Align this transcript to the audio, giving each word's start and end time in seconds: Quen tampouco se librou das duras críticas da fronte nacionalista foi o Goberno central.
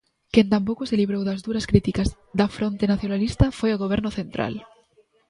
Quen 0.33 0.47
tampouco 0.53 0.81
se 0.89 0.99
librou 1.01 1.21
das 1.25 1.43
duras 1.45 1.67
críticas 1.71 2.07
da 2.39 2.47
fronte 2.57 2.89
nacionalista 2.93 3.45
foi 3.57 3.69
o 3.73 3.81
Goberno 3.83 4.09
central. 4.19 4.53